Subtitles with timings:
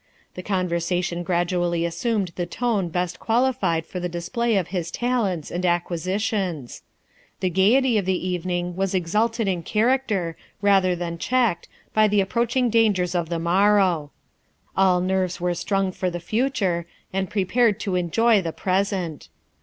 [0.33, 5.63] The conversation gradually assumed the tone best qualified for the display of his talents and
[5.63, 6.81] acquisitions.
[7.39, 12.71] The gaiety of the evening was exalted in character, rather than checked, by the approaching
[12.71, 14.09] dangers of the morrow.
[14.75, 19.29] All nerves were strung for the future, and prepared to enjoy the present.